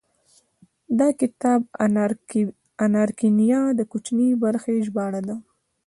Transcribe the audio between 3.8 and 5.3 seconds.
کوچنۍ برخې ژباړه